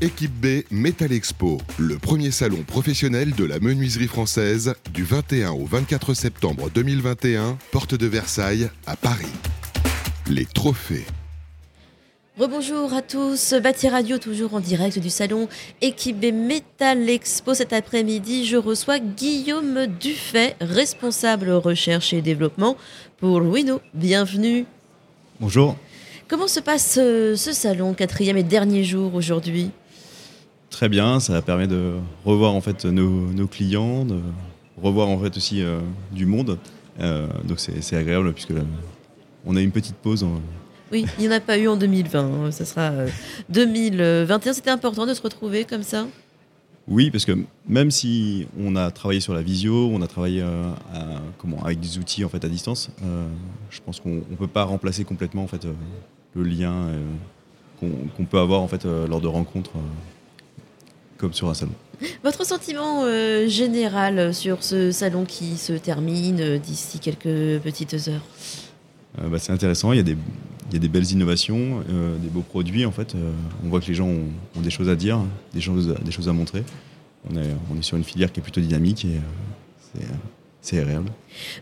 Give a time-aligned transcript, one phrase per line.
[0.00, 5.64] Équipe B Metal Expo, le premier salon professionnel de la menuiserie française du 21 au
[5.64, 9.26] 24 septembre 2021, porte de Versailles à Paris.
[10.30, 11.04] Les trophées.
[12.38, 15.48] Rebonjour à tous, Bâti Radio toujours en direct du salon
[15.82, 17.54] Équipe B Metal Expo.
[17.54, 22.76] Cet après-midi, je reçois Guillaume Dufay, responsable recherche et développement
[23.16, 23.80] pour Wino.
[23.94, 24.64] Bienvenue.
[25.40, 25.74] Bonjour.
[26.28, 29.72] Comment se passe euh, ce salon, quatrième et dernier jour aujourd'hui?
[30.78, 31.94] Très bien, ça permet de
[32.24, 34.20] revoir en fait nos, clients, de
[34.80, 35.80] revoir en fait aussi euh,
[36.12, 36.56] du monde.
[37.00, 38.52] Euh, donc c'est agréable puisque
[39.44, 40.24] on a une petite pause.
[40.92, 42.20] Oui, il n'y en a pas eu en 2020.
[42.20, 42.50] Hein.
[42.52, 42.92] Ça sera
[43.48, 44.52] 2021.
[44.52, 46.06] C'était important de se retrouver comme ça?
[46.86, 50.44] Oui, parce que même si on a travaillé sur la visio, on a travaillé
[51.38, 52.90] comment, avec des outils en fait à distance,
[53.68, 55.66] je pense qu'on ne peut pas remplacer complètement en fait
[56.36, 56.86] le lien
[57.80, 59.72] qu'on peut avoir en fait lors de rencontres
[61.18, 61.72] comme sur un salon.
[62.22, 68.22] Votre sentiment euh, général sur ce salon qui se termine euh, d'ici quelques petites heures
[69.20, 70.16] euh, bah, C'est intéressant, il y, a des,
[70.70, 73.14] il y, a des, belles innovations, des beaux produits en fait.
[73.64, 75.18] on voit que les gens ont, des choses à dire,
[75.52, 76.62] des choses, des choses à montrer.
[77.30, 80.00] On est, on est sur une filière qui est plutôt dynamique et
[80.60, 81.10] c'est agréable.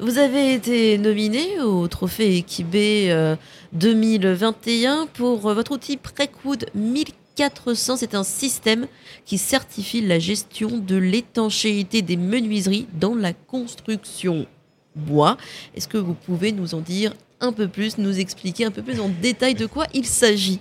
[0.00, 3.34] Vous avez été nominé au trophée Equibé
[3.72, 8.86] 2021 pour votre outil Precoud 1000 400, c'est un système
[9.24, 14.46] qui certifie la gestion de l'étanchéité des menuiseries dans la construction
[14.94, 15.36] bois.
[15.74, 19.00] Est-ce que vous pouvez nous en dire un peu plus, nous expliquer un peu plus
[19.00, 20.60] en détail de quoi il s'agit?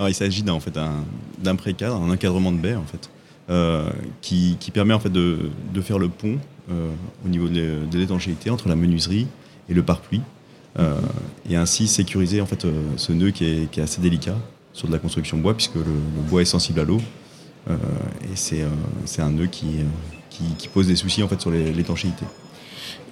[0.00, 0.72] Il s'agit d'un en fait,
[1.38, 3.10] d'un précadre, un encadrement de baie en fait,
[3.50, 3.90] euh,
[4.22, 5.50] qui, permet en fait de,
[5.82, 6.38] faire le pont
[6.70, 6.90] euh,
[7.26, 9.26] au niveau de l'étanchéité entre la menuiserie
[9.68, 10.22] et le pare-pluie.
[10.78, 11.00] Euh,
[11.50, 12.64] et ainsi sécuriser en fait
[12.96, 14.36] ce nœud qui est assez délicat
[14.72, 15.84] sur de la construction bois, puisque le,
[16.28, 17.00] bois est sensible à l'eau.
[17.68, 17.74] Euh,
[18.24, 22.24] et c'est euh, un nœud qui, euh, qui, pose des soucis en fait, sur l'étanchéité.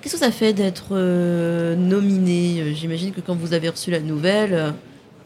[0.01, 0.95] Qu'est-ce que ça fait d'être
[1.75, 2.75] nominé?
[2.75, 4.73] J'imagine que quand vous avez reçu la nouvelle,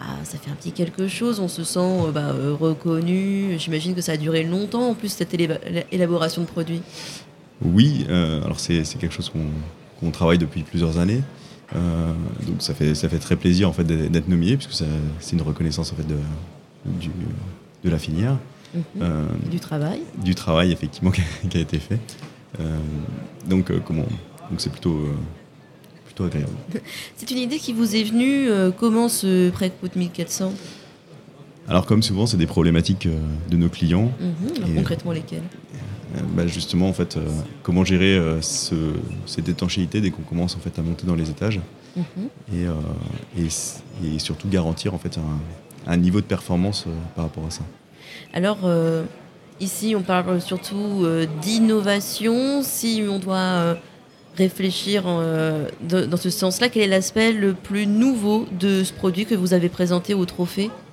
[0.01, 3.59] ah, ça fait un petit quelque chose, on se sent bah, reconnu.
[3.59, 5.37] J'imagine que ça a duré longtemps en plus cette
[5.93, 6.81] élaboration de produits.
[7.63, 9.31] Oui, alors c'est quelque chose
[10.01, 11.23] qu'on travaille depuis plusieurs années.
[11.75, 12.13] Euh,
[12.47, 14.85] donc ça fait, ça fait très plaisir en fait d'être nominé puisque
[15.21, 16.17] c'est une reconnaissance en fait de,
[17.85, 18.39] de la filière.
[18.75, 18.83] Mhm.
[19.03, 20.01] Euh, du travail.
[20.23, 21.11] Du travail effectivement
[21.51, 21.99] qui a, été fait.
[22.61, 22.79] Euh,
[23.49, 24.07] donc comment
[24.51, 25.09] donc c'est plutôt
[26.05, 26.53] plutôt agréable.
[27.17, 30.53] C'est une idée qui vous est venue comment ce Précout 1400
[31.69, 33.09] Alors comme souvent c'est des problématiques
[33.51, 34.13] de nos clients.
[34.21, 34.75] Mhm.
[34.75, 35.45] concrètement lesquelles?
[36.35, 37.27] Bah, justement en fait euh,
[37.63, 41.61] comment gérer euh, cette étanchéité dès qu'on commence en fait à monter dans les étages
[41.97, 42.29] mhm.
[43.39, 45.19] et, surtout garantir en fait
[45.87, 46.87] un, niveau de performance
[47.17, 47.63] par rapport à ça.
[48.33, 48.59] Alors
[49.61, 51.07] ici on parle surtout
[51.41, 52.63] d'innovation.
[52.63, 53.77] Si on doit
[54.37, 59.55] réfléchir dans ce sens-là, quel est l'aspect le plus nouveau de ce produit que vous
[59.55, 60.71] avez présenté au trophée?
[60.71, 60.92] euh,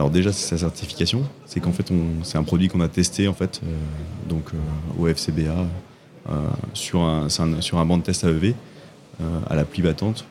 [0.00, 3.34] alors déjà c'est sa certification, c'est qu'en fait c'est un produit qu'on a testé en
[3.34, 3.68] fait euh,
[4.30, 5.66] donc euh, au FCBA
[6.72, 8.54] sur un, sur un banc de test AEV
[9.50, 10.24] à la pluie battante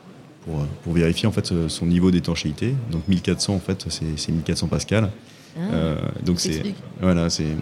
[0.44, 2.74] pour, pour, vérifier en fait son niveau d'étanchéité.
[2.90, 5.12] Donc 1400 en fait c'est 1400 pascal.
[5.56, 6.64] Ah, donc c'est
[7.00, 7.56] voilà c'est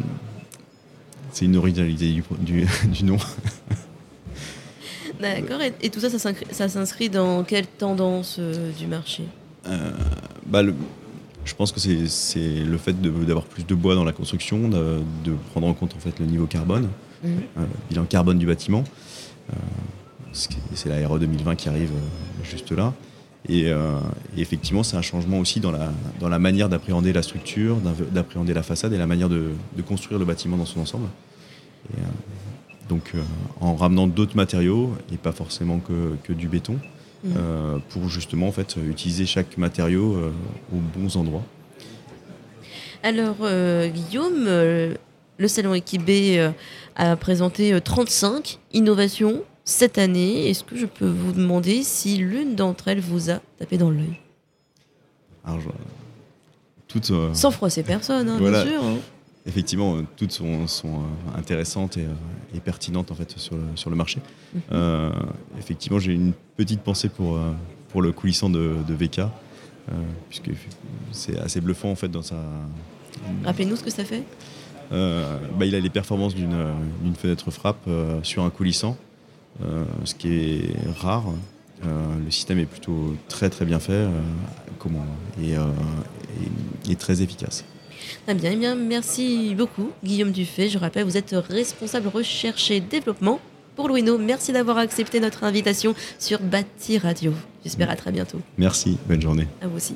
[1.33, 3.17] c'est une originalité du, du, nom.
[5.19, 5.59] D'accord.
[5.81, 9.23] Et, tout ça, ça s'inscrit dans quelle tendance du marché?
[10.45, 10.73] Bah, le,
[11.47, 15.01] je pense que c'est le fait d'avoir plus de bois dans la construction, de,
[15.51, 16.89] prendre en compte en fait le niveau carbone,
[17.23, 17.27] mmh.
[17.57, 18.83] euh, bilan carbone du bâtiment.
[19.49, 19.55] Euh,
[20.33, 22.93] c'est la RE 2020 qui arrive euh, juste là.
[23.49, 23.71] Et,
[24.35, 27.77] effectivement, c'est un changement aussi dans la, dans la manière d'appréhender la structure,
[28.11, 29.51] d'appréhender la façade et la manière de,
[29.87, 31.07] construire le bâtiment dans son ensemble.
[32.89, 33.13] donc,
[33.61, 36.77] en ramenant d'autres matériaux et pas forcément que du béton,
[37.25, 40.31] euh, pour justement en fait, utiliser chaque matériau euh,
[40.73, 41.43] aux bons endroits.
[43.03, 46.51] Alors euh, Guillaume, le salon Equibé
[46.95, 50.49] a présenté 35 innovations cette année.
[50.49, 54.19] Est-ce que je peux vous demander si l'une d'entre elles vous a tapé dans l'œil?
[56.87, 58.83] Toutes, Sans froisser personne, hein, bien sûr.
[58.83, 58.97] Hein
[59.47, 62.13] effectivement, euh, toutes sont, sont euh, intéressantes euh,
[62.53, 64.19] et, pertinentes en fait sur le, sur le marché.
[64.53, 65.11] Mhm.
[65.59, 67.39] effectivement, j'ai une petite pensée pour,
[67.89, 69.21] pour le coulissant de, VK,
[70.29, 70.51] puisque
[71.11, 72.35] c'est assez bluffant en fait dans sa.
[73.43, 74.23] Rappelez-nous ce que ça fait.
[74.91, 77.87] bah, il a les performances d'une fenêtre frappe
[78.23, 78.97] sur un coulissant,
[80.03, 81.25] ce qui est rare.
[81.83, 84.07] le système est plutôt très très bien fait
[84.79, 85.05] comment,
[85.41, 87.63] et, et, et très efficace.
[88.25, 90.69] Très bien, eh bien, merci beaucoup Guillaume Dufay.
[90.69, 93.39] Je rappelle, vous êtes responsable recherche et développement
[93.75, 94.17] pour Louino.
[94.17, 97.33] Merci d'avoir accepté notre invitation sur Bâti Radio.
[97.63, 98.41] J'espère à très bientôt.
[98.57, 99.47] Merci, bonne journée.
[99.61, 99.95] À vous aussi.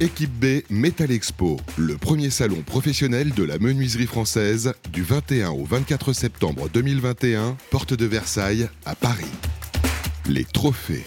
[0.00, 5.64] Équipe B Metal Expo, le premier salon professionnel de la menuiserie française du 21 au
[5.64, 9.24] 24 septembre 2021, porte de Versailles à Paris.
[10.28, 11.04] Les trophées